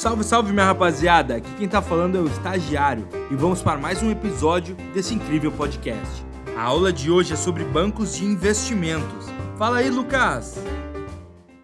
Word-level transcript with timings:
Salve, 0.00 0.24
salve 0.24 0.50
minha 0.50 0.64
rapaziada! 0.64 1.36
Aqui 1.36 1.54
quem 1.58 1.68
tá 1.68 1.82
falando 1.82 2.16
é 2.16 2.20
o 2.22 2.26
estagiário 2.26 3.06
e 3.30 3.34
vamos 3.34 3.60
para 3.60 3.78
mais 3.78 4.02
um 4.02 4.10
episódio 4.10 4.74
desse 4.94 5.14
incrível 5.14 5.52
podcast. 5.52 6.24
A 6.56 6.62
aula 6.62 6.90
de 6.90 7.10
hoje 7.10 7.34
é 7.34 7.36
sobre 7.36 7.64
bancos 7.64 8.16
de 8.16 8.24
investimentos. 8.24 9.26
Fala 9.58 9.76
aí, 9.76 9.90
Lucas! 9.90 10.56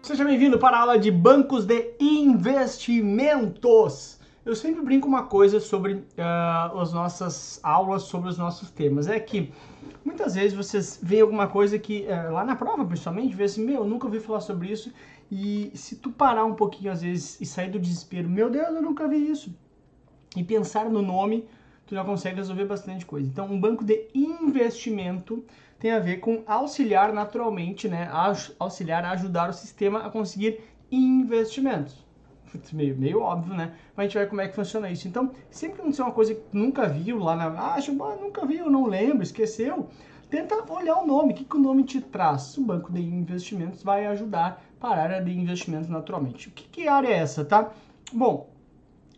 Seja 0.03 0.23
bem-vindo 0.23 0.59
para 0.59 0.77
a 0.77 0.81
aula 0.81 0.99
de 0.99 1.09
bancos 1.09 1.65
de 1.65 1.95
investimentos. 1.99 4.19
Eu 4.45 4.55
sempre 4.55 4.83
brinco 4.83 5.07
uma 5.07 5.23
coisa 5.23 5.59
sobre 5.59 5.95
uh, 5.95 6.79
as 6.79 6.93
nossas 6.93 7.59
aulas, 7.63 8.03
sobre 8.03 8.29
os 8.29 8.37
nossos 8.37 8.69
temas. 8.69 9.07
É 9.07 9.19
que 9.19 9.51
muitas 10.05 10.35
vezes 10.35 10.55
vocês 10.55 10.99
veem 11.01 11.23
alguma 11.23 11.47
coisa 11.47 11.79
que, 11.79 12.05
uh, 12.07 12.31
lá 12.31 12.45
na 12.45 12.55
prova 12.55 12.85
principalmente, 12.85 13.35
vê 13.35 13.45
assim, 13.45 13.65
meu, 13.65 13.77
eu 13.77 13.85
nunca 13.85 14.05
ouvi 14.05 14.19
falar 14.19 14.41
sobre 14.41 14.71
isso. 14.71 14.93
E 15.31 15.71
se 15.75 15.97
tu 15.97 16.11
parar 16.11 16.45
um 16.45 16.53
pouquinho 16.53 16.91
às 16.91 17.01
vezes 17.01 17.39
e 17.41 17.45
sair 17.45 17.69
do 17.69 17.79
desespero, 17.79 18.29
meu 18.29 18.49
Deus, 18.49 18.67
eu 18.67 18.81
nunca 18.81 19.07
vi 19.07 19.29
isso. 19.29 19.53
E 20.35 20.43
pensar 20.43 20.89
no 20.89 21.01
nome, 21.01 21.47
tu 21.85 21.95
já 21.95 22.03
consegue 22.03 22.37
resolver 22.37 22.65
bastante 22.65 23.05
coisa. 23.05 23.27
Então, 23.27 23.45
um 23.45 23.59
banco 23.59 23.83
de 23.83 24.07
investimento 24.13 25.43
tem 25.79 25.91
a 25.91 25.99
ver 25.99 26.17
com 26.17 26.43
auxiliar 26.45 27.13
naturalmente, 27.13 27.87
né? 27.87 28.09
Auxiliar, 28.59 29.05
ajudar 29.05 29.49
o 29.49 29.53
sistema 29.53 29.99
a 30.05 30.09
conseguir 30.09 30.59
investimentos. 30.91 32.05
Meio, 32.71 32.97
meio 32.97 33.21
óbvio, 33.21 33.53
né? 33.53 33.75
Mas 33.95 34.05
a 34.05 34.07
gente 34.07 34.13
vai 34.15 34.23
ver 34.23 34.29
como 34.29 34.41
é 34.41 34.47
que 34.47 34.55
funciona 34.55 34.89
isso. 34.89 35.07
Então, 35.07 35.31
sempre 35.49 35.75
que 35.75 35.81
acontecer 35.81 36.01
uma 36.01 36.11
coisa 36.11 36.33
que 36.33 36.41
nunca 36.51 36.87
viu 36.87 37.19
lá 37.19 37.35
na. 37.35 37.45
Ah, 37.47 37.77
nunca 38.19 38.45
viu, 38.45 38.69
não 38.69 38.85
lembro, 38.85 39.21
esqueceu. 39.21 39.89
Tenta 40.29 40.55
olhar 40.71 40.97
o 40.97 41.05
nome. 41.05 41.33
O 41.33 41.35
que, 41.35 41.45
que 41.45 41.55
o 41.55 41.59
nome 41.59 41.83
te 41.83 42.01
traz? 42.01 42.57
O 42.57 42.63
banco 42.63 42.91
de 42.91 43.01
investimentos 43.01 43.83
vai 43.83 44.05
ajudar 44.07 44.63
para 44.79 45.01
a 45.01 45.03
área 45.03 45.21
de 45.23 45.31
investimentos 45.31 45.89
naturalmente. 45.89 46.49
O 46.49 46.51
que, 46.51 46.63
que 46.63 46.87
área 46.87 47.07
é 47.07 47.17
essa, 47.17 47.43
tá? 47.43 47.71
Bom, 48.13 48.49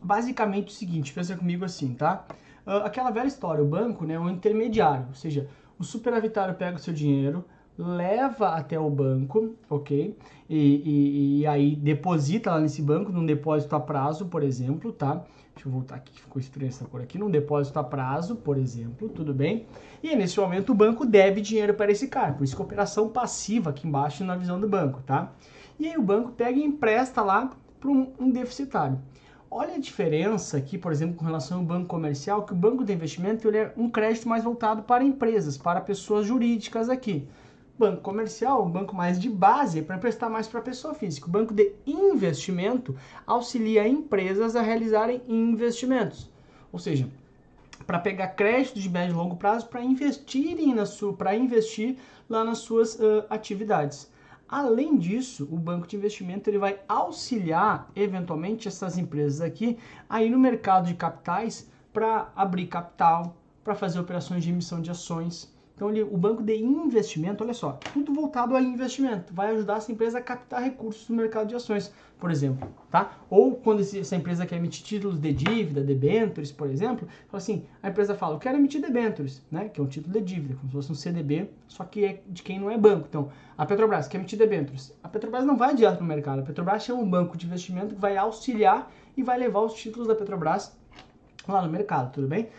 basicamente 0.02 0.70
o 0.70 0.72
seguinte, 0.72 1.14
pensa 1.14 1.36
comigo 1.36 1.66
assim, 1.66 1.94
tá? 1.94 2.26
Uh, 2.66 2.86
aquela 2.86 3.12
velha 3.12 3.28
história, 3.28 3.64
o 3.64 3.68
banco 3.68 4.06
né, 4.06 4.14
é 4.16 4.20
um 4.20 4.30
intermediário, 4.30 5.08
ou 5.08 5.16
seja, 5.16 5.48
o 5.78 5.84
superavitário 5.84 6.56
pega 6.56 6.78
o 6.78 6.80
seu 6.80 6.94
dinheiro, 6.94 7.44
leva 7.78 8.50
até 8.50 8.78
o 8.78 8.90
banco, 8.90 9.56
ok? 9.70 10.18
E, 10.50 10.58
e, 10.58 11.40
e, 11.40 11.48
aí 11.48 11.76
deposita 11.76 12.52
lá 12.52 12.60
nesse 12.60 12.82
banco, 12.82 13.12
num 13.12 13.26
depósito 13.26 13.76
a 13.76 13.80
prazo, 13.80 14.26
por 14.26 14.44
exemplo, 14.44 14.92
tá? 14.92 15.24
Deixa 15.60 15.68
eu 15.68 15.74
voltar 15.74 15.96
aqui, 15.96 16.22
ficou 16.22 16.40
estranha 16.40 16.70
essa 16.70 16.86
cor 16.86 17.02
aqui. 17.02 17.18
Num 17.18 17.30
depósito 17.30 17.78
a 17.80 17.84
prazo, 17.84 18.38
por 18.38 18.58
exemplo, 18.58 19.10
tudo 19.10 19.34
bem? 19.34 19.68
E 20.02 20.16
nesse 20.16 20.40
momento 20.40 20.70
o 20.70 20.74
banco 20.74 21.06
deve 21.06 21.42
dinheiro 21.42 21.74
para 21.74 21.92
esse 21.92 22.08
cara, 22.08 22.32
por 22.32 22.46
isso 22.46 22.56
que 22.56 22.62
operação 22.62 23.10
passiva 23.10 23.72
aqui 23.72 23.86
embaixo 23.86 24.24
na 24.24 24.38
visão 24.38 24.58
do 24.58 24.70
banco, 24.70 25.02
tá? 25.06 25.34
E 25.78 25.86
aí 25.86 25.98
o 25.98 26.02
banco 26.02 26.32
pega 26.32 26.58
e 26.58 26.64
empresta 26.64 27.22
lá 27.22 27.52
para 27.78 27.90
um, 27.90 28.10
um 28.18 28.32
deficitário. 28.32 29.02
Olha 29.52 29.76
a 29.76 29.80
diferença 29.80 30.56
aqui, 30.56 30.78
por 30.78 30.94
exemplo, 30.94 31.18
com 31.18 31.26
relação 31.26 31.58
ao 31.58 31.66
banco 31.66 31.88
comercial, 31.88 32.46
que 32.46 32.54
o 32.54 32.56
banco 32.56 32.86
de 32.86 32.94
investimento 32.94 33.46
ele 33.46 33.58
é 33.58 33.74
um 33.76 33.90
crédito 33.90 34.30
mais 34.30 34.46
voltado 34.46 34.84
para 34.84 35.04
empresas, 35.04 35.58
para 35.58 35.82
pessoas 35.82 36.26
jurídicas 36.26 36.88
aqui. 36.90 37.28
Banco 37.80 38.02
comercial, 38.02 38.66
um 38.66 38.70
banco 38.70 38.94
mais 38.94 39.18
de 39.18 39.30
base, 39.30 39.82
para 39.82 39.96
emprestar 39.96 40.30
mais 40.30 40.50
para 40.50 40.60
pessoa 40.60 40.94
física. 40.94 41.28
O 41.28 41.32
banco 41.32 41.54
de 41.54 41.74
investimento 41.88 42.94
auxilia 43.26 43.88
empresas 43.88 44.54
a 44.54 44.62
realizarem 44.62 45.22
investimentos. 45.30 46.30
Ou 46.74 46.78
seja, 46.78 47.08
para 47.88 47.98
pegar 47.98 48.28
crédito 48.28 48.78
de 48.78 48.90
médio 48.90 49.14
e 49.14 49.16
longo 49.16 49.38
prazo 49.38 49.68
para 49.68 49.82
investirem 49.82 50.76
na 50.76 50.86
sua, 50.86 51.14
para 51.14 51.34
investir 51.34 51.96
lá 52.30 52.44
nas 52.44 52.58
suas 52.58 52.96
uh, 52.96 53.24
atividades. 53.30 54.12
Além 54.46 54.98
disso, 54.98 55.48
o 55.50 55.58
banco 55.58 55.88
de 55.88 55.96
investimento 55.96 56.50
ele 56.50 56.58
vai 56.58 56.82
auxiliar 56.86 57.90
eventualmente 57.96 58.68
essas 58.68 58.98
empresas 58.98 59.40
aqui 59.40 59.78
aí 60.10 60.30
no 60.30 60.38
mercado 60.38 60.88
de 60.88 60.96
capitais 60.96 61.70
para 61.94 62.30
abrir 62.36 62.68
capital, 62.68 63.38
para 63.64 63.74
fazer 63.74 64.02
operações 64.02 64.44
de 64.44 64.50
emissão 64.50 64.82
de 64.82 64.92
ações. 64.92 65.58
Então, 65.80 65.90
ele, 65.90 66.04
o 66.04 66.18
banco 66.18 66.44
de 66.44 66.58
investimento, 66.58 67.42
olha 67.42 67.54
só, 67.54 67.80
tudo 67.94 68.14
voltado 68.14 68.54
a 68.54 68.62
investimento, 68.62 69.34
vai 69.34 69.52
ajudar 69.52 69.78
essa 69.78 69.90
empresa 69.90 70.18
a 70.18 70.22
captar 70.22 70.62
recursos 70.62 71.08
no 71.08 71.16
mercado 71.16 71.48
de 71.48 71.56
ações, 71.56 71.90
por 72.20 72.30
exemplo, 72.30 72.68
tá? 72.92 73.14
Ou 73.30 73.56
quando 73.56 73.80
essa 73.80 74.14
empresa 74.14 74.46
quer 74.46 74.58
emitir 74.58 74.84
títulos 74.84 75.18
de 75.18 75.32
dívida, 75.32 75.82
debentures, 75.82 76.52
por 76.52 76.70
exemplo, 76.70 77.08
assim, 77.32 77.64
a 77.82 77.88
empresa 77.88 78.14
fala, 78.14 78.36
eu 78.36 78.40
quero 78.40 78.58
emitir 78.58 78.82
debentures, 78.82 79.42
né? 79.50 79.70
Que 79.70 79.80
é 79.80 79.84
um 79.86 79.88
título 79.88 80.12
de 80.12 80.20
dívida, 80.20 80.56
como 80.56 80.68
se 80.68 80.74
fosse 80.74 80.92
um 80.92 80.96
CDB, 80.96 81.50
só 81.66 81.86
que 81.86 82.04
é 82.04 82.22
de 82.28 82.44
quem 82.44 82.60
não 82.60 82.70
é 82.70 82.78
banco. 82.78 83.06
Então, 83.08 83.30
a 83.58 83.66
Petrobras 83.66 84.06
quer 84.10 84.18
emitir 84.18 84.38
debentures. 84.38 84.94
A 85.02 85.08
Petrobras 85.08 85.46
não 85.46 85.56
vai 85.56 85.74
direto 85.74 85.96
para 85.96 86.04
o 86.04 86.08
mercado, 86.08 86.40
a 86.40 86.44
Petrobras 86.44 86.84
chama 86.84 87.02
um 87.02 87.10
banco 87.10 87.38
de 87.38 87.46
investimento 87.46 87.96
que 87.96 88.02
vai 88.02 88.18
auxiliar 88.18 88.92
e 89.16 89.24
vai 89.24 89.40
levar 89.40 89.62
os 89.62 89.76
títulos 89.76 90.10
da 90.10 90.16
Petrobras 90.16 90.78
lá 91.48 91.62
no 91.62 91.72
mercado, 91.72 92.12
tudo 92.12 92.28
bem? 92.28 92.50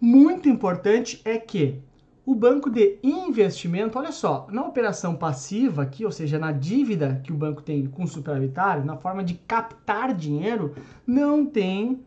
Muito 0.00 0.48
importante 0.48 1.20
é 1.22 1.36
que 1.36 1.82
o 2.24 2.36
banco 2.36 2.70
de 2.70 3.00
investimento, 3.02 3.98
olha 3.98 4.12
só, 4.12 4.46
na 4.48 4.64
operação 4.64 5.16
passiva 5.16 5.82
aqui, 5.82 6.04
ou 6.04 6.12
seja, 6.12 6.38
na 6.38 6.52
dívida 6.52 7.20
que 7.24 7.32
o 7.32 7.36
banco 7.36 7.60
tem 7.62 7.84
com 7.86 8.04
o 8.04 8.08
superavitário, 8.08 8.84
na 8.84 8.96
forma 8.96 9.24
de 9.24 9.34
captar 9.34 10.14
dinheiro, 10.14 10.72
não 11.04 11.44
tem 11.44 12.00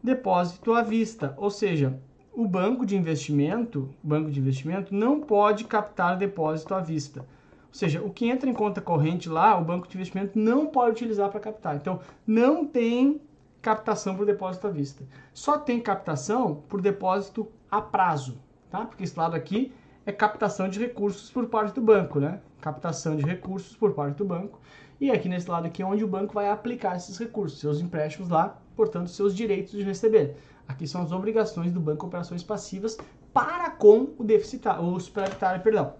depósito 0.00 0.72
à 0.74 0.82
vista. 0.82 1.34
Ou 1.36 1.50
seja, 1.50 2.00
o 2.32 2.46
banco 2.46 2.86
de 2.86 2.96
investimento, 2.96 3.90
banco 4.00 4.30
de 4.30 4.38
investimento 4.38 4.94
não 4.94 5.20
pode 5.20 5.64
captar 5.64 6.16
depósito 6.16 6.72
à 6.72 6.80
vista. 6.80 7.22
Ou 7.22 7.74
seja, 7.74 8.00
o 8.00 8.10
que 8.10 8.28
entra 8.28 8.48
em 8.48 8.54
conta 8.54 8.80
corrente 8.80 9.28
lá, 9.28 9.58
o 9.58 9.64
banco 9.64 9.88
de 9.88 9.96
investimento 9.96 10.38
não 10.38 10.66
pode 10.66 10.92
utilizar 10.92 11.28
para 11.30 11.40
captar. 11.40 11.74
Então, 11.74 11.98
não 12.24 12.64
tem 12.64 13.20
captação 13.60 14.14
por 14.14 14.24
depósito 14.24 14.68
à 14.68 14.70
vista. 14.70 15.04
Só 15.34 15.58
tem 15.58 15.80
captação 15.80 16.62
por 16.68 16.80
depósito 16.80 17.48
a 17.68 17.82
prazo 17.82 18.46
tá? 18.70 18.84
Porque 18.84 19.04
esse 19.04 19.18
lado 19.18 19.34
aqui 19.34 19.72
é 20.06 20.12
captação 20.12 20.68
de 20.68 20.78
recursos 20.78 21.30
por 21.30 21.46
parte 21.46 21.74
do 21.74 21.82
banco, 21.82 22.18
né? 22.18 22.40
Captação 22.60 23.16
de 23.16 23.24
recursos 23.24 23.76
por 23.76 23.92
parte 23.92 24.16
do 24.16 24.24
banco. 24.24 24.60
E 25.00 25.10
aqui 25.10 25.28
nesse 25.28 25.48
lado 25.50 25.66
aqui 25.66 25.82
é 25.82 25.86
onde 25.86 26.02
o 26.02 26.08
banco 26.08 26.34
vai 26.34 26.48
aplicar 26.48 26.96
esses 26.96 27.16
recursos, 27.18 27.60
seus 27.60 27.80
empréstimos 27.80 28.30
lá, 28.30 28.58
portanto, 28.74 29.10
seus 29.10 29.34
direitos 29.34 29.72
de 29.72 29.82
receber. 29.82 30.36
Aqui 30.66 30.86
são 30.86 31.02
as 31.02 31.12
obrigações 31.12 31.72
do 31.72 31.80
banco, 31.80 32.06
operações 32.06 32.42
passivas 32.42 32.98
para 33.32 33.70
com 33.70 34.14
o 34.18 34.24
deficitário, 34.24 34.82
o 34.82 34.98
superavitário, 34.98 35.62
perdão. 35.62 35.94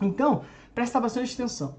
Então, 0.00 0.42
presta 0.74 1.00
bastante 1.00 1.34
atenção. 1.34 1.76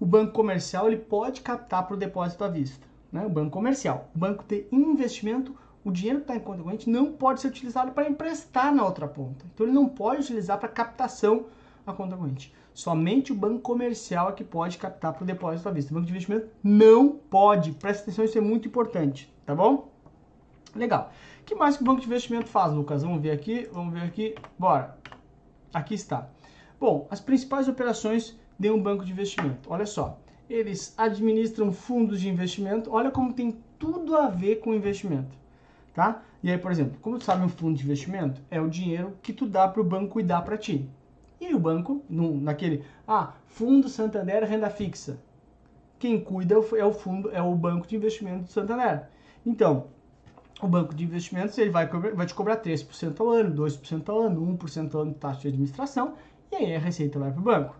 O 0.00 0.04
banco 0.04 0.32
comercial 0.32 0.88
ele 0.88 0.96
pode 0.96 1.40
captar 1.42 1.86
para 1.86 1.94
o 1.94 1.98
depósito 1.98 2.42
à 2.42 2.48
vista, 2.48 2.86
né? 3.12 3.24
O 3.24 3.30
banco 3.30 3.50
comercial. 3.50 4.10
O 4.14 4.18
banco 4.18 4.44
de 4.48 4.66
investimento 4.72 5.54
o 5.84 5.90
dinheiro 5.90 6.20
que 6.20 6.24
está 6.24 6.36
em 6.36 6.40
conta 6.40 6.62
corrente 6.62 6.88
não 6.88 7.12
pode 7.12 7.40
ser 7.40 7.48
utilizado 7.48 7.92
para 7.92 8.08
emprestar 8.08 8.74
na 8.74 8.84
outra 8.84 9.08
ponta. 9.08 9.44
Então 9.52 9.66
ele 9.66 9.74
não 9.74 9.88
pode 9.88 10.22
utilizar 10.22 10.58
para 10.58 10.68
captação 10.68 11.46
a 11.86 11.92
conta 11.92 12.16
corrente. 12.16 12.54
Somente 12.72 13.32
o 13.32 13.34
banco 13.34 13.60
comercial 13.60 14.30
é 14.30 14.32
que 14.32 14.44
pode 14.44 14.78
captar 14.78 15.12
para 15.12 15.22
o 15.22 15.26
depósito 15.26 15.68
à 15.68 15.72
vista. 15.72 15.90
O 15.90 15.94
banco 15.94 16.06
de 16.06 16.12
investimento 16.12 16.48
não 16.62 17.10
pode. 17.10 17.72
Presta 17.72 18.04
atenção, 18.04 18.24
isso 18.24 18.38
é 18.38 18.40
muito 18.40 18.68
importante, 18.68 19.32
tá 19.44 19.54
bom? 19.54 19.90
Legal. 20.74 21.12
O 21.40 21.44
que 21.44 21.54
mais 21.54 21.76
que 21.76 21.82
o 21.82 21.86
banco 21.86 22.00
de 22.00 22.06
investimento 22.06 22.46
faz, 22.46 22.72
Lucas? 22.72 23.02
Vamos 23.02 23.20
ver 23.20 23.32
aqui, 23.32 23.68
vamos 23.72 23.92
ver 23.92 24.02
aqui. 24.02 24.34
Bora. 24.58 24.96
Aqui 25.74 25.94
está. 25.94 26.28
Bom, 26.78 27.06
as 27.10 27.20
principais 27.20 27.68
operações 27.68 28.38
de 28.58 28.70
um 28.70 28.80
banco 28.80 29.04
de 29.04 29.12
investimento. 29.12 29.68
Olha 29.70 29.84
só. 29.84 30.18
Eles 30.48 30.94
administram 30.96 31.72
fundos 31.72 32.20
de 32.20 32.28
investimento. 32.28 32.90
Olha 32.92 33.10
como 33.10 33.32
tem 33.32 33.58
tudo 33.78 34.16
a 34.16 34.28
ver 34.28 34.56
com 34.56 34.72
investimento 34.72 35.41
tá? 35.94 36.22
E 36.42 36.50
aí, 36.50 36.58
por 36.58 36.70
exemplo, 36.70 36.98
como 37.00 37.18
tu 37.18 37.24
sabe 37.24 37.44
um 37.44 37.48
fundo 37.48 37.76
de 37.76 37.84
investimento? 37.84 38.40
É 38.50 38.60
o 38.60 38.68
dinheiro 38.68 39.16
que 39.22 39.32
tu 39.32 39.46
dá 39.46 39.68
para 39.68 39.80
o 39.80 39.84
banco 39.84 40.12
cuidar 40.12 40.42
para 40.42 40.56
ti. 40.56 40.88
E 41.40 41.54
o 41.54 41.58
banco, 41.58 42.04
no, 42.08 42.40
naquele, 42.40 42.84
ah, 43.06 43.32
Fundo 43.46 43.88
Santander 43.88 44.44
Renda 44.44 44.70
Fixa. 44.70 45.18
Quem 45.98 46.18
cuida 46.20 46.54
é 46.54 46.84
o 46.84 46.92
fundo, 46.92 47.30
é 47.30 47.40
o 47.40 47.54
banco 47.54 47.86
de 47.86 47.94
investimento 47.94 48.44
do 48.44 48.48
Santander. 48.48 49.08
Então, 49.44 49.86
o 50.60 50.68
banco 50.68 50.94
de 50.94 51.04
investimentos 51.04 51.58
ele 51.58 51.70
vai, 51.70 51.86
vai 51.86 52.26
te 52.26 52.34
cobrar 52.34 52.56
3% 52.56 53.20
ao 53.20 53.30
ano, 53.30 53.54
2% 53.54 54.08
ao 54.08 54.20
ano, 54.22 54.56
1% 54.56 54.94
ao 54.94 55.02
ano 55.02 55.12
de 55.12 55.18
taxa 55.18 55.40
de 55.42 55.48
administração, 55.48 56.14
e 56.50 56.56
aí 56.56 56.76
a 56.76 56.78
receita 56.78 57.18
vai 57.18 57.32
para 57.32 57.40
o 57.40 57.44
banco. 57.44 57.76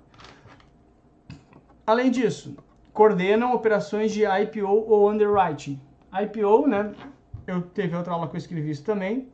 Além 1.87 2.11
disso, 2.11 2.57
coordenam 2.93 3.55
operações 3.55 4.13
de 4.13 4.25
IPO 4.25 4.67
ou 4.67 5.11
underwriting. 5.11 5.81
IPO, 6.13 6.67
né, 6.67 6.93
eu 7.47 7.63
teve 7.63 7.97
outra 7.97 8.13
aula 8.13 8.29
que 8.29 8.37
eu 8.37 8.39
escrevi 8.39 8.71
isso 8.71 8.85
também. 8.85 9.29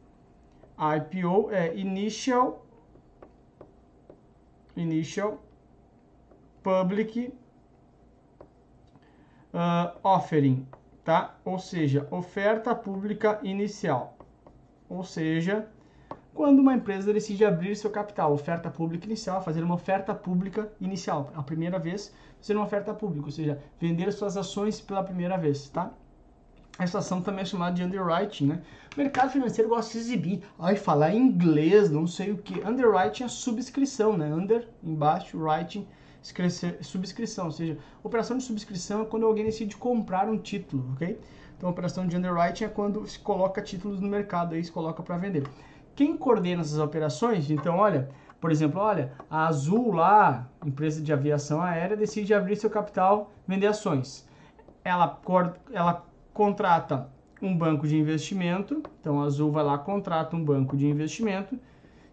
IPO 0.79 1.51
é 1.51 1.77
Initial 1.77 2.65
Initial 4.77 5.43
Public 6.63 7.33
uh, 9.53 9.99
Offering, 10.03 10.67
tá? 11.05 11.37
Ou 11.45 11.59
seja, 11.59 12.07
oferta 12.11 12.75
pública 12.75 13.41
inicial. 13.43 14.17
Ou 14.89 15.03
seja, 15.03 15.69
quando 16.33 16.61
uma 16.61 16.75
empresa 16.75 17.13
decide 17.13 17.45
abrir 17.45 17.75
seu 17.75 17.91
capital, 17.91 18.33
oferta 18.33 18.71
pública 18.71 19.07
inicial, 19.07 19.43
fazer 19.43 19.63
uma 19.65 19.75
oferta 19.75 20.15
pública 20.15 20.71
inicial, 20.81 21.33
a 21.35 21.43
primeira 21.43 21.79
vez, 21.79 22.15
fazer 22.41 22.55
uma 22.55 22.65
oferta 22.65 22.95
pública, 22.95 23.27
ou 23.27 23.33
seja, 23.33 23.61
vender 23.81 24.13
suas 24.13 24.37
ações 24.37 24.81
pela 24.81 25.03
primeira 25.03 25.37
vez, 25.37 25.69
tá? 25.69 25.91
Essa 26.79 26.99
ação 26.99 27.21
também 27.21 27.43
é 27.43 27.45
chamada 27.45 27.75
de 27.75 27.83
underwriting, 27.83 28.47
né? 28.47 28.63
O 28.97 29.01
mercado 29.01 29.31
financeiro 29.31 29.69
gosta 29.69 29.93
de 29.93 29.99
exibir, 29.99 30.43
ai, 30.59 30.77
falar 30.77 31.13
inglês, 31.13 31.91
não 31.91 32.07
sei 32.07 32.31
o 32.31 32.39
que. 32.39 32.61
Underwriting 32.61 33.25
é 33.25 33.29
subscrição, 33.29 34.17
né? 34.17 34.33
Under, 34.33 34.69
embaixo, 34.83 35.39
writing, 35.39 35.87
subscrição, 36.81 37.47
ou 37.47 37.53
seja, 37.53 37.79
operação 38.03 38.39
de 38.39 38.45
subscrição 38.45 39.03
é 39.03 39.05
quando 39.05 39.27
alguém 39.27 39.45
decide 39.45 39.77
comprar 39.77 40.29
um 40.29 40.39
título, 40.39 40.93
ok? 40.93 41.21
Então, 41.57 41.69
operação 41.69 42.07
de 42.07 42.17
underwriting 42.17 42.65
é 42.65 42.69
quando 42.69 43.05
se 43.07 43.19
coloca 43.19 43.61
títulos 43.61 44.01
no 44.01 44.09
mercado 44.09 44.55
aí 44.55 44.63
se 44.63 44.71
coloca 44.71 45.03
para 45.03 45.17
vender. 45.17 45.45
Quem 45.97 46.17
coordena 46.17 46.61
essas 46.61 46.79
operações? 46.79 47.51
Então, 47.51 47.77
olha, 47.77 48.09
por 48.41 48.53
exemplo, 48.53 48.81
olha, 48.81 49.13
a 49.29 49.49
Azul 49.49 49.93
lá, 49.93 50.49
empresa 50.65 51.03
de 51.03 51.13
aviação 51.13 51.61
aérea, 51.61 51.97
decide 51.97 52.33
abrir 52.33 52.55
seu 52.55 52.71
capital, 52.71 53.33
vender 53.49 53.67
ações. 53.67 54.29
Ela, 54.85 55.21
ela 55.73 56.08
contrata 56.39 57.09
um 57.43 57.59
banco 57.59 57.85
de 57.85 57.97
investimento, 57.97 58.81
então 59.01 59.21
a 59.21 59.25
Azul 59.25 59.51
vai 59.51 59.65
lá, 59.65 59.77
contrata 59.77 60.37
um 60.37 60.45
banco 60.45 60.77
de 60.77 60.87
investimento 60.87 61.59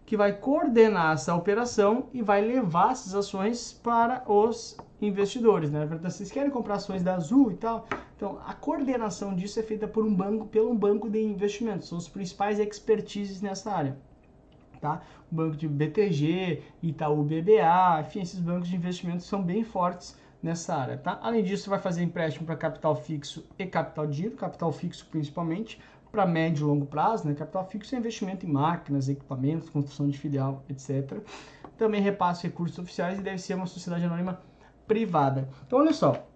que 0.04 0.16
vai 0.16 0.32
coordenar 0.32 1.14
essa 1.14 1.32
operação 1.32 2.08
e 2.12 2.22
vai 2.22 2.40
levar 2.40 2.90
essas 2.90 3.14
ações 3.14 3.72
para 3.72 4.24
os 4.28 4.76
investidores, 5.00 5.70
né? 5.70 5.84
Então, 5.84 6.10
vocês 6.10 6.28
querem 6.28 6.50
comprar 6.50 6.74
ações 6.74 7.04
da 7.04 7.14
Azul 7.14 7.52
e 7.52 7.54
tal? 7.54 7.86
Então, 8.16 8.40
a 8.44 8.52
coordenação 8.52 9.32
disso 9.32 9.60
é 9.60 9.62
feita 9.62 9.86
por 9.86 10.04
um 10.04 10.12
banco, 10.12 10.46
pelo 10.46 10.72
um 10.72 10.76
banco 10.76 11.08
de 11.08 11.22
investimentos, 11.22 11.88
são 11.88 11.96
os 11.96 12.08
principais 12.08 12.58
expertises 12.58 13.40
nessa 13.40 13.70
área. 13.70 13.96
Tá? 14.80 15.02
O 15.30 15.34
banco 15.36 15.56
de 15.56 15.68
BTG, 15.68 16.62
Itaú 16.82 17.22
BBA, 17.22 18.00
enfim, 18.00 18.22
esses 18.22 18.40
bancos 18.40 18.68
de 18.68 18.74
investimentos 18.74 19.24
são 19.26 19.40
bem 19.40 19.62
fortes 19.62 20.16
nessa 20.42 20.74
área, 20.74 20.96
tá? 20.96 21.18
Além 21.22 21.42
disso, 21.42 21.70
vai 21.70 21.78
fazer 21.78 22.02
empréstimo 22.02 22.46
para 22.46 22.56
capital 22.56 22.94
fixo 22.94 23.46
e 23.58 23.66
capital 23.66 24.06
de 24.06 24.16
giro, 24.16 24.36
capital 24.36 24.70
fixo 24.72 25.06
principalmente, 25.10 25.80
para 26.12 26.26
médio 26.26 26.64
e 26.64 26.68
longo 26.68 26.86
prazo, 26.86 27.26
né? 27.26 27.34
Capital 27.34 27.66
fixo 27.66 27.94
é 27.94 27.98
investimento 27.98 28.46
em 28.46 28.48
máquinas, 28.50 29.08
equipamentos, 29.08 29.68
construção 29.68 30.08
de 30.08 30.16
filial, 30.16 30.64
etc. 30.68 31.20
Também 31.76 32.00
repassa 32.00 32.46
recursos 32.46 32.78
oficiais 32.78 33.18
e 33.18 33.22
deve 33.22 33.38
ser 33.38 33.54
uma 33.54 33.66
sociedade 33.66 34.04
anônima 34.04 34.40
privada. 34.86 35.48
Então, 35.66 35.80
olha 35.80 35.92
só, 35.92 36.26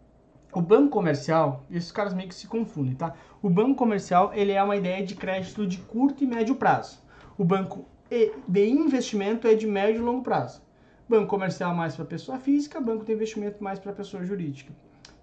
o 0.52 0.60
banco 0.60 0.90
comercial, 0.90 1.64
esses 1.70 1.92
caras 1.92 2.12
meio 2.12 2.28
que 2.28 2.34
se 2.34 2.46
confundem, 2.46 2.94
tá? 2.94 3.14
O 3.40 3.48
banco 3.48 3.76
comercial, 3.76 4.32
ele 4.34 4.52
é 4.52 4.62
uma 4.62 4.76
ideia 4.76 5.04
de 5.04 5.14
crédito 5.14 5.66
de 5.66 5.78
curto 5.78 6.24
e 6.24 6.26
médio 6.26 6.56
prazo. 6.56 7.00
O 7.38 7.44
banco 7.44 7.86
de 8.48 8.68
investimento 8.68 9.46
é 9.46 9.54
de 9.54 9.66
médio 9.66 10.02
e 10.02 10.04
longo 10.04 10.22
prazo. 10.22 10.60
Banco 11.10 11.26
comercial 11.26 11.74
mais 11.74 11.96
para 11.96 12.04
pessoa 12.04 12.38
física, 12.38 12.80
banco 12.80 13.04
de 13.04 13.12
investimento 13.12 13.64
mais 13.64 13.80
para 13.80 13.92
pessoa 13.92 14.24
jurídica. 14.24 14.72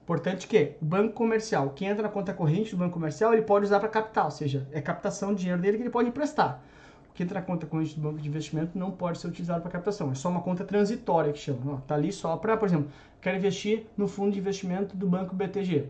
Importante 0.03 0.45
que 0.45 0.73
o 0.81 0.85
banco 0.85 1.13
comercial, 1.13 1.69
quem 1.69 1.87
entra 1.87 2.03
na 2.03 2.09
conta 2.09 2.33
corrente 2.33 2.71
do 2.71 2.77
banco 2.77 2.95
comercial, 2.95 3.31
ele 3.31 3.43
pode 3.43 3.67
usar 3.67 3.79
para 3.79 3.87
capital, 3.87 4.25
ou 4.25 4.31
seja, 4.31 4.67
é 4.73 4.81
captação 4.81 5.33
de 5.33 5.39
dinheiro 5.39 5.61
dele 5.61 5.77
que 5.77 5.83
ele 5.83 5.89
pode 5.89 6.09
emprestar. 6.09 6.61
O 7.09 7.13
que 7.13 7.23
entra 7.23 7.39
na 7.39 7.45
conta 7.45 7.65
corrente 7.65 7.95
do 7.95 8.01
banco 8.01 8.19
de 8.19 8.27
investimento 8.27 8.77
não 8.77 8.91
pode 8.91 9.17
ser 9.17 9.27
utilizado 9.27 9.61
para 9.61 9.71
captação, 9.71 10.11
é 10.11 10.15
só 10.15 10.27
uma 10.27 10.41
conta 10.41 10.65
transitória 10.65 11.31
que 11.31 11.39
chama. 11.39 11.75
Ó, 11.75 11.77
tá 11.77 11.95
ali 11.95 12.11
só 12.11 12.35
para, 12.35 12.57
por 12.57 12.67
exemplo, 12.67 12.89
quero 13.21 13.37
investir 13.37 13.85
no 13.95 14.09
fundo 14.09 14.33
de 14.33 14.39
investimento 14.39 14.93
do 14.93 15.07
banco 15.07 15.33
BTG. 15.33 15.85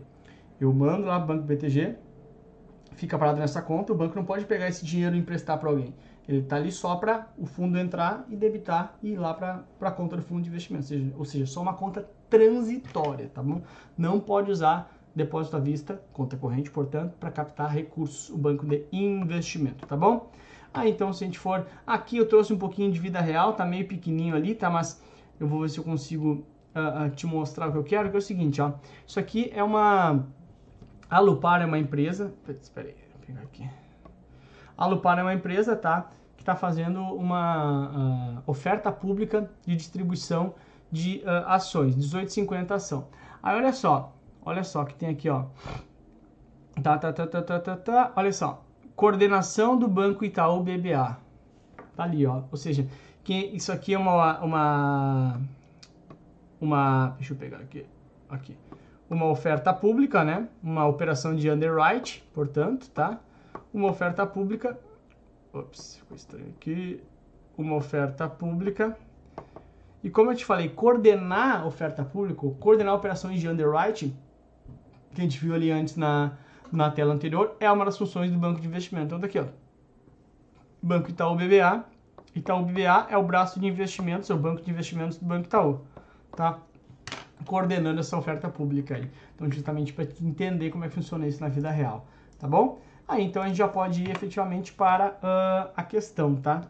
Eu 0.60 0.72
mando 0.72 1.08
lá 1.08 1.18
para 1.18 1.24
o 1.24 1.36
banco 1.38 1.42
BTG, 1.44 1.96
fica 2.92 3.18
parado 3.18 3.40
nessa 3.40 3.60
conta, 3.60 3.92
o 3.92 3.96
banco 3.96 4.14
não 4.14 4.24
pode 4.24 4.44
pegar 4.44 4.68
esse 4.68 4.84
dinheiro 4.84 5.16
e 5.16 5.18
emprestar 5.18 5.58
para 5.58 5.68
alguém. 5.68 5.92
Ele 6.28 6.40
está 6.40 6.56
ali 6.56 6.70
só 6.70 6.94
para 6.96 7.26
o 7.38 7.46
fundo 7.46 7.78
entrar 7.78 8.26
e 8.28 8.36
debitar 8.36 8.94
e 9.02 9.12
ir 9.12 9.16
lá 9.16 9.32
para 9.32 9.64
a 9.80 9.90
conta 9.90 10.14
do 10.14 10.22
fundo 10.22 10.42
de 10.42 10.50
investimento. 10.50 10.84
Ou 10.84 10.88
seja, 10.88 11.14
ou 11.20 11.24
seja, 11.24 11.46
só 11.46 11.62
uma 11.62 11.72
conta 11.72 12.06
transitória, 12.28 13.30
tá 13.32 13.42
bom? 13.42 13.62
Não 13.96 14.20
pode 14.20 14.50
usar 14.50 14.94
depósito 15.14 15.56
à 15.56 15.58
vista, 15.58 16.00
conta 16.12 16.36
corrente, 16.36 16.70
portanto, 16.70 17.14
para 17.18 17.30
captar 17.30 17.70
recursos, 17.70 18.28
o 18.28 18.36
banco 18.36 18.66
de 18.66 18.86
investimento, 18.92 19.86
tá 19.86 19.96
bom? 19.96 20.30
Ah, 20.72 20.86
então 20.86 21.14
se 21.14 21.24
a 21.24 21.26
gente 21.26 21.38
for... 21.38 21.66
Aqui 21.86 22.18
eu 22.18 22.28
trouxe 22.28 22.52
um 22.52 22.58
pouquinho 22.58 22.92
de 22.92 23.00
vida 23.00 23.20
real, 23.20 23.54
tá 23.54 23.64
meio 23.64 23.88
pequenininho 23.88 24.36
ali, 24.36 24.54
tá? 24.54 24.68
Mas 24.68 25.02
eu 25.40 25.48
vou 25.48 25.62
ver 25.62 25.70
se 25.70 25.78
eu 25.78 25.84
consigo 25.84 26.46
uh, 26.76 27.06
uh, 27.06 27.10
te 27.10 27.26
mostrar 27.26 27.68
o 27.68 27.72
que 27.72 27.78
eu 27.78 27.84
quero, 27.84 28.10
que 28.10 28.16
é 28.16 28.18
o 28.18 28.22
seguinte, 28.22 28.60
ó. 28.60 28.72
Isso 29.06 29.18
aqui 29.18 29.50
é 29.54 29.64
uma... 29.64 30.26
A 31.08 31.20
Lupar 31.20 31.62
é 31.62 31.64
uma 31.64 31.78
empresa... 31.78 32.34
Espera 32.60 32.88
aí, 32.88 32.94
vou 33.12 33.26
pegar 33.26 33.40
aqui. 33.40 33.68
A 34.76 34.86
Lupar 34.86 35.18
é 35.18 35.22
uma 35.22 35.32
empresa, 35.32 35.74
tá? 35.74 36.10
Está 36.48 36.56
fazendo 36.56 37.02
uma 37.02 38.38
uh, 38.38 38.50
oferta 38.50 38.90
pública 38.90 39.50
de 39.66 39.76
distribuição 39.76 40.54
de 40.90 41.22
uh, 41.22 41.46
ações, 41.46 41.94
18,50 41.94 42.70
ação. 42.70 43.08
Aí 43.42 43.54
olha 43.54 43.70
só, 43.70 44.16
olha 44.42 44.64
só 44.64 44.82
que 44.86 44.94
tem 44.94 45.10
aqui, 45.10 45.28
ó. 45.28 45.44
Tá, 46.82 46.96
tá, 46.96 47.12
tá, 47.12 47.26
tá, 47.26 47.42
tá, 47.42 47.60
tá, 47.60 47.76
tá. 47.76 48.12
Olha 48.16 48.32
só, 48.32 48.64
coordenação 48.96 49.78
do 49.78 49.86
Banco 49.86 50.24
Itaú 50.24 50.62
BBA. 50.62 51.18
Tá 51.94 52.04
ali, 52.04 52.24
ó. 52.24 52.44
Ou 52.50 52.56
seja, 52.56 52.88
que 53.22 53.34
isso 53.34 53.70
aqui 53.70 53.92
é 53.92 53.98
uma 53.98 54.40
uma 54.40 55.40
uma, 56.58 57.08
deixa 57.18 57.34
eu 57.34 57.36
pegar 57.36 57.58
aqui, 57.58 57.84
aqui. 58.26 58.56
Uma 59.10 59.26
oferta 59.26 59.70
pública, 59.74 60.24
né? 60.24 60.48
Uma 60.62 60.86
operação 60.86 61.36
de 61.36 61.50
underwrite, 61.50 62.26
portanto, 62.32 62.88
tá? 62.88 63.20
uma 63.72 63.90
oferta 63.90 64.26
pública. 64.26 64.78
Ops, 65.58 65.96
ficou 65.96 66.16
estranho 66.16 66.48
aqui. 66.56 67.02
Uma 67.56 67.74
oferta 67.74 68.28
pública. 68.28 68.96
E 70.02 70.08
como 70.08 70.30
eu 70.30 70.36
te 70.36 70.44
falei, 70.44 70.68
coordenar 70.68 71.66
oferta 71.66 72.04
pública, 72.04 72.40
coordenar 72.60 72.94
operações 72.94 73.40
de 73.40 73.48
underwriting, 73.48 74.16
que 75.12 75.20
a 75.20 75.24
gente 75.24 75.38
viu 75.38 75.54
ali 75.54 75.70
antes 75.70 75.96
na, 75.96 76.32
na 76.70 76.90
tela 76.90 77.12
anterior, 77.12 77.56
é 77.58 77.70
uma 77.70 77.84
das 77.84 77.98
funções 77.98 78.30
do 78.30 78.38
banco 78.38 78.60
de 78.60 78.66
investimento. 78.66 79.06
Então, 79.06 79.18
daqui, 79.18 79.38
ó. 79.38 79.46
Banco 80.80 81.10
Itaú 81.10 81.34
BBA. 81.34 81.84
Itaú 82.34 82.64
BBA 82.64 83.08
é 83.10 83.16
o 83.16 83.22
braço 83.24 83.58
de 83.58 83.66
investimentos, 83.66 84.30
é 84.30 84.34
o 84.34 84.38
banco 84.38 84.62
de 84.62 84.70
investimentos 84.70 85.18
do 85.18 85.26
Banco 85.26 85.46
Itaú, 85.46 85.80
tá? 86.36 86.60
Coordenando 87.44 87.98
essa 87.98 88.16
oferta 88.16 88.48
pública 88.48 88.94
aí. 88.94 89.10
Então, 89.34 89.50
justamente 89.50 89.92
para 89.92 90.04
entender 90.22 90.70
como 90.70 90.84
é 90.84 90.88
que 90.88 90.94
funciona 90.94 91.26
isso 91.26 91.40
na 91.40 91.48
vida 91.48 91.70
real, 91.70 92.06
tá 92.38 92.46
bom? 92.46 92.80
Aí 93.08 93.24
então 93.24 93.42
a 93.42 93.48
gente 93.48 93.56
já 93.56 93.66
pode 93.66 94.02
ir 94.02 94.10
efetivamente 94.10 94.72
para 94.72 95.12
uh, 95.12 95.72
a 95.74 95.82
questão, 95.82 96.36
tá? 96.36 96.62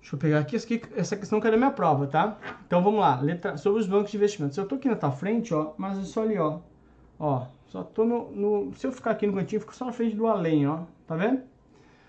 Deixa 0.00 0.14
eu 0.14 0.18
pegar 0.18 0.38
aqui, 0.38 0.56
essa 0.96 1.16
questão 1.16 1.40
que 1.40 1.50
da 1.50 1.56
minha 1.56 1.72
prova, 1.72 2.06
tá? 2.06 2.38
Então 2.66 2.82
vamos 2.82 3.00
lá, 3.00 3.20
letra, 3.20 3.56
sobre 3.56 3.80
os 3.80 3.86
bancos 3.86 4.12
de 4.12 4.16
investimentos. 4.16 4.56
Eu 4.56 4.66
tô 4.66 4.76
aqui 4.76 4.88
na 4.88 4.96
tua 4.96 5.10
frente, 5.10 5.52
ó, 5.52 5.72
mas 5.76 5.98
é 5.98 6.04
só 6.04 6.22
ali, 6.22 6.38
ó. 6.38 6.60
Ó, 7.18 7.46
só 7.66 7.82
tô 7.82 8.04
no, 8.04 8.30
no, 8.30 8.74
Se 8.74 8.86
eu 8.86 8.92
ficar 8.92 9.10
aqui 9.10 9.26
no 9.26 9.34
cantinho, 9.34 9.60
fico 9.60 9.74
só 9.74 9.84
na 9.84 9.92
frente 9.92 10.16
do 10.16 10.26
além, 10.26 10.66
ó. 10.66 10.84
Tá 11.06 11.16
vendo? 11.16 11.42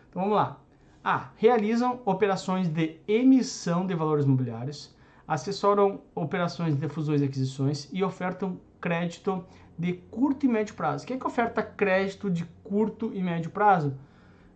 Então 0.09 0.21
vamos 0.21 0.35
lá. 0.35 0.57
A. 1.03 1.29
Realizam 1.35 1.99
operações 2.05 2.69
de 2.69 2.97
emissão 3.07 3.87
de 3.87 3.95
valores 3.95 4.23
imobiliários, 4.23 4.95
assessoram 5.27 6.01
operações 6.13 6.75
de 6.75 6.87
fusões 6.87 7.21
e 7.21 7.25
aquisições 7.25 7.89
e 7.91 8.03
ofertam 8.03 8.59
crédito 8.79 9.43
de 9.77 9.93
curto 9.93 10.45
e 10.45 10.49
médio 10.49 10.75
prazo. 10.75 11.05
Quem 11.05 11.17
é 11.17 11.19
que 11.19 11.25
oferta 11.25 11.63
crédito 11.63 12.29
de 12.29 12.45
curto 12.63 13.11
e 13.13 13.21
médio 13.21 13.49
prazo? 13.49 13.93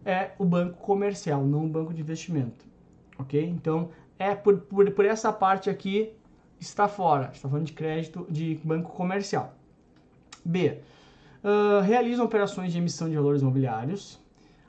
É 0.06 0.32
o 0.38 0.46
banco 0.46 0.78
comercial, 0.78 1.44
não 1.44 1.66
o 1.66 1.70
banco 1.70 1.94
de 1.94 2.02
investimento. 2.02 2.66
Ok? 3.18 3.44
Então, 3.44 3.90
é 4.20 4.36
por, 4.36 4.58
por, 4.60 4.90
por 4.92 5.06
essa 5.06 5.32
parte 5.34 5.70
aqui 5.70 6.14
está 6.60 6.88
fora. 6.88 7.32
Está 7.34 7.50
falando 7.50 7.66
de 7.66 7.74
crédito 7.74 8.26
de 8.30 8.60
banco 8.64 8.92
comercial. 8.92 9.56
B. 10.44 10.80
Uh, 11.44 11.82
realizam 11.82 12.26
operações 12.26 12.72
de 12.72 12.78
emissão 12.78 13.10
de 13.10 13.16
valores 13.16 13.42
imobiliários, 13.42 14.20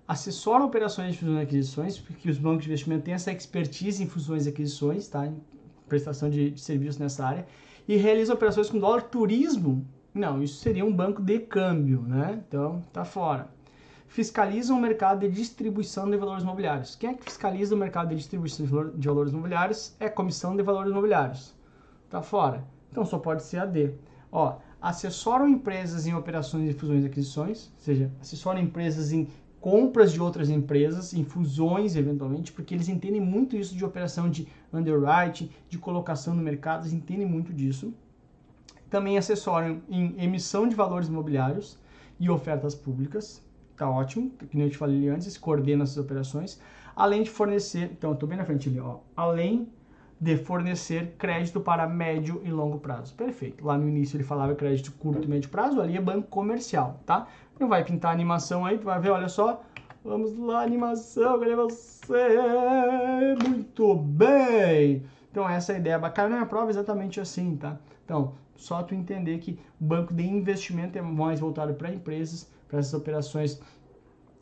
assessoram 0.07 0.67
operações 0.67 1.13
de 1.13 1.19
fusões 1.19 1.39
e 1.39 1.43
aquisições, 1.43 1.99
porque 1.99 2.31
os 2.31 2.39
bancos 2.39 2.65
de 2.65 2.71
investimento 2.71 3.05
têm 3.05 3.15
essa 3.15 3.33
expertise 3.33 4.03
em 4.03 4.07
fusões 4.07 4.47
e 4.47 4.51
aquisições, 4.51 5.09
tá? 5.09 5.27
Em 5.27 5.41
prestação 5.89 6.29
de, 6.29 6.51
de 6.51 6.61
serviços 6.61 6.99
nessa 6.99 7.27
área, 7.27 7.47
e 7.89 7.97
realizam 7.97 8.35
operações 8.35 8.69
com 8.69 8.79
dólar 8.79 9.03
turismo 9.03 9.87
não, 10.17 10.43
isso 10.43 10.57
seria 10.57 10.85
um 10.85 10.93
banco 10.93 11.23
de 11.23 11.39
câmbio, 11.39 12.03
né? 12.03 12.43
Então, 12.49 12.83
tá 12.93 13.05
fora. 13.05 13.49
Fiscaliza 14.09 14.73
o 14.73 14.81
mercado 14.81 15.21
de 15.21 15.31
distribuição 15.31 16.11
de 16.11 16.17
valores 16.17 16.43
imobiliários. 16.43 16.95
Quem 16.95 17.11
é 17.11 17.15
que 17.15 17.25
fiscaliza 17.25 17.75
o 17.75 17.79
mercado 17.79 18.09
de 18.09 18.17
distribuição 18.17 18.65
de 18.95 19.09
valores 19.09 19.33
imobiliários? 19.33 19.95
É 20.01 20.07
a 20.07 20.11
Comissão 20.11 20.57
de 20.57 20.63
Valores 20.63 20.91
Imobiliários. 20.91 21.55
Tá 22.09 22.23
fora. 22.23 22.65
Então, 22.91 23.05
só 23.05 23.19
pode 23.19 23.43
ser 23.43 23.59
a 23.59 23.67
D. 23.67 23.95
Ó, 24.33 24.57
assessoram 24.81 25.49
empresas 25.49 26.07
em 26.07 26.15
operações 26.15 26.69
de 26.69 26.73
fusões 26.73 27.05
e 27.05 27.07
aquisições, 27.07 27.73
ou 27.75 27.81
seja, 27.81 28.11
assessoram 28.21 28.61
empresas 28.61 29.13
em 29.13 29.29
compras 29.61 30.13
de 30.13 30.21
outras 30.21 30.49
empresas, 30.49 31.13
em 31.13 31.25
fusões 31.25 31.97
eventualmente, 31.97 32.53
porque 32.53 32.75
eles 32.75 32.89
entendem 32.89 33.21
muito 33.21 33.57
isso 33.57 33.75
de 33.75 33.85
operação 33.85 34.31
de 34.31 34.47
underwriting, 34.73 35.51
de 35.69 35.77
colocação 35.77 36.35
no 36.35 36.43
mercado, 36.43 36.83
eles 36.83 36.93
entendem 36.93 37.27
muito 37.27 37.53
disso 37.53 37.93
também 38.91 39.19
assessoram 39.19 39.83
em 39.89 40.23
emissão 40.23 40.69
de 40.69 40.75
valores 40.75 41.09
imobiliários 41.09 41.79
e 42.19 42.31
ofertas 42.31 42.75
públicas. 42.75 43.45
Tá 43.77 43.91
ótimo, 43.91 44.31
que 44.31 44.57
nem 44.57 44.67
eu 44.67 44.71
te 44.71 44.79
falei 44.79 45.09
antes, 45.09 45.37
coordena 45.37 45.85
essas 45.85 45.99
operações, 45.99 46.61
além 46.95 47.23
de 47.23 47.31
fornecer, 47.31 47.91
então 47.93 48.11
eu 48.11 48.15
estou 48.15 48.29
bem 48.29 48.39
na 48.39 48.45
frente 48.45 48.69
ali, 48.71 48.81
ó, 48.81 48.99
além 49.15 49.69
de 50.19 50.37
fornecer 50.39 51.15
crédito 51.19 51.61
para 51.61 51.87
médio 51.87 52.41
e 52.43 52.51
longo 52.51 52.79
prazo. 52.79 53.15
Perfeito. 53.15 53.63
Lá 53.63 53.77
no 53.77 53.87
início 53.87 54.17
ele 54.17 54.25
falava 54.25 54.55
crédito 54.55 54.93
curto 54.93 55.25
e 55.25 55.29
médio 55.29 55.51
prazo, 55.51 55.79
ali 55.79 55.95
é 55.97 56.01
banco 56.01 56.29
comercial, 56.29 57.01
tá? 57.05 57.27
Não 57.61 57.69
vai 57.69 57.85
pintar 57.85 58.13
animação 58.13 58.65
aí, 58.65 58.79
tu 58.79 58.85
vai 58.85 58.99
ver, 58.99 59.11
olha 59.11 59.29
só. 59.29 59.63
Vamos 60.03 60.39
lá, 60.39 60.63
animação, 60.63 61.39
cadê 61.41 61.57
você? 61.57 62.39
Muito 63.45 63.97
bem! 63.97 65.03
Então 65.31 65.49
essa 65.49 65.73
é 65.73 65.77
a 65.77 65.79
ideia 65.79 65.99
bacana, 65.99 66.39
na 66.39 66.47
prova 66.47 66.69
é 66.69 66.71
exatamente 66.71 67.21
assim, 67.21 67.57
tá? 67.57 67.77
Então, 68.05 68.35
só 68.57 68.83
tu 68.83 68.95
entender 68.95 69.39
que 69.39 69.59
o 69.81 69.85
banco 69.85 70.13
de 70.13 70.27
investimento 70.27 70.99
é 70.99 71.03
mais 71.03 71.41
voltado 71.41 71.75
para 71.75 71.93
empresas, 71.93 72.51
para 72.69 72.79
essas 72.79 72.95
operações 72.95 73.61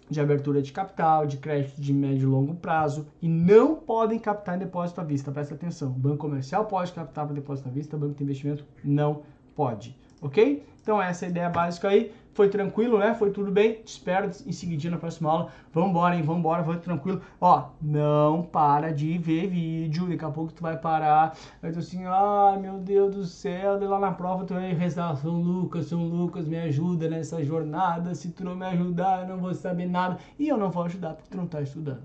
de 0.09 0.21
abertura 0.21 0.61
de 0.61 0.73
capital, 0.73 1.27
de 1.27 1.39
crédito 1.39 1.81
de 1.81 1.93
médio 1.93 2.23
e 2.23 2.27
longo 2.27 2.55
prazo 2.55 3.07
e 3.23 3.29
não 3.29 3.77
podem 3.77 4.19
captar 4.19 4.57
em 4.57 4.59
depósito 4.59 5.01
à 5.01 5.05
vista. 5.05 5.33
Presta 5.33 5.55
atenção. 5.55 5.91
Banco 5.91 6.19
comercial 6.19 6.67
pode 6.67 6.93
captar 6.93 7.27
para 7.27 7.35
depósito 7.35 7.69
à 7.69 7.73
vista, 7.73 7.97
banco 7.97 8.15
de 8.15 8.23
investimento 8.23 8.65
não 8.85 9.23
pode. 9.55 9.99
Ok? 10.21 10.65
Então 10.85 11.01
essa 11.01 11.25
é 11.25 11.29
a 11.29 11.31
ideia 11.31 11.49
básica 11.49 11.89
aí. 11.89 12.13
Foi 12.35 12.51
tranquilo, 12.51 12.99
né? 12.99 13.15
Foi 13.15 13.31
tudo 13.31 13.51
bem. 13.51 13.77
Te 13.77 13.93
espero 13.93 14.27
em 14.27 14.53
seguidinho 14.53 14.91
na 14.91 14.99
próxima 14.99 15.31
aula. 15.31 15.49
Vambora, 15.73 16.15
hein? 16.15 16.23
Vambora, 16.23 16.63
foi 16.63 16.77
tranquilo. 16.77 17.23
Ó, 17.41 17.71
não 17.81 18.43
para 18.43 18.93
de 18.93 19.17
ver 19.17 19.47
vídeo. 19.47 20.07
Daqui 20.07 20.25
a 20.25 20.29
pouco 20.29 20.53
tu 20.53 20.63
vai 20.63 20.77
parar. 20.77 21.35
Aí 21.63 21.73
tu 21.73 21.79
assim, 21.79 22.05
ai 22.05 22.59
meu 22.61 22.75
Deus 22.75 23.15
do 23.15 23.25
céu. 23.25 23.83
E 23.83 23.87
lá 23.87 23.99
na 23.99 24.13
prova 24.13 24.45
tu 24.45 24.53
vai 24.53 24.75
rezar, 24.75 25.17
São 25.17 25.41
Lucas, 25.41 25.87
São 25.87 26.05
Lucas, 26.07 26.47
me 26.47 26.59
ajuda 26.59 27.09
nessa 27.09 27.43
jornada. 27.43 28.15
Se 28.15 28.31
tu 28.33 28.45
não 28.45 28.55
me 28.55 28.67
ajudar, 28.67 29.23
eu 29.23 29.29
não 29.29 29.39
vou 29.39 29.55
saber 29.55 29.87
nada. 29.87 30.19
E 30.39 30.47
eu 30.47 30.59
não 30.59 30.71
vou 30.71 30.83
ajudar 30.83 31.15
porque 31.15 31.31
tu 31.31 31.39
não 31.39 31.47
tá 31.47 31.63
estudando. 31.63 32.03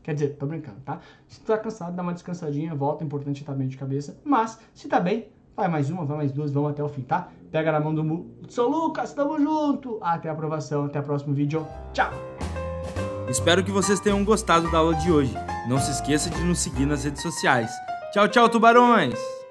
Quer 0.00 0.14
dizer, 0.14 0.36
tô 0.36 0.46
brincando, 0.46 0.80
tá? 0.84 1.00
Se 1.26 1.40
tu 1.40 1.46
tá 1.46 1.58
cansado, 1.58 1.96
dá 1.96 2.02
uma 2.02 2.12
descansadinha, 2.12 2.72
volta. 2.72 3.02
É 3.02 3.06
importante 3.06 3.40
estar 3.40 3.54
bem 3.54 3.66
de 3.66 3.76
cabeça. 3.76 4.16
Mas, 4.24 4.60
se 4.72 4.86
tá 4.86 5.00
bem, 5.00 5.26
vai 5.56 5.68
mais 5.68 5.90
uma, 5.90 6.04
vai 6.04 6.16
mais 6.18 6.32
duas, 6.32 6.52
vamos 6.52 6.70
até 6.70 6.82
o 6.82 6.88
fim, 6.88 7.02
tá? 7.02 7.28
Pega 7.50 7.72
na 7.72 7.80
mão 7.80 7.94
do 7.94 8.26
São 8.48 8.68
Lucas, 8.68 9.12
tamo 9.12 9.38
junto! 9.38 9.98
Até 10.00 10.28
a 10.28 10.32
aprovação, 10.32 10.86
até 10.86 11.00
o 11.00 11.02
próximo 11.02 11.34
vídeo. 11.34 11.66
Tchau! 11.92 12.10
Espero 13.28 13.62
que 13.62 13.70
vocês 13.70 14.00
tenham 14.00 14.24
gostado 14.24 14.70
da 14.70 14.78
aula 14.78 14.94
de 14.94 15.10
hoje. 15.10 15.34
Não 15.68 15.78
se 15.78 15.90
esqueça 15.90 16.30
de 16.30 16.42
nos 16.42 16.58
seguir 16.58 16.86
nas 16.86 17.04
redes 17.04 17.22
sociais. 17.22 17.70
Tchau, 18.12 18.28
tchau, 18.28 18.48
tubarões! 18.48 19.41